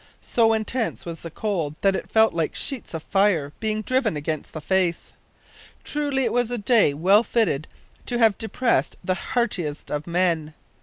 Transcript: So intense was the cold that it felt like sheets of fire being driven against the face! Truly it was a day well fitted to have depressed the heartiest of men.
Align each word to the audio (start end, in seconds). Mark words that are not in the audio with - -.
So 0.23 0.51
intense 0.53 1.05
was 1.05 1.21
the 1.21 1.29
cold 1.29 1.75
that 1.81 1.95
it 1.95 2.09
felt 2.09 2.33
like 2.33 2.55
sheets 2.55 2.95
of 2.95 3.03
fire 3.03 3.53
being 3.59 3.83
driven 3.83 4.17
against 4.17 4.51
the 4.51 4.59
face! 4.59 5.13
Truly 5.83 6.23
it 6.23 6.33
was 6.33 6.49
a 6.49 6.57
day 6.57 6.91
well 6.95 7.21
fitted 7.21 7.67
to 8.07 8.17
have 8.17 8.35
depressed 8.39 8.95
the 9.03 9.13
heartiest 9.13 9.91
of 9.91 10.07
men. 10.07 10.55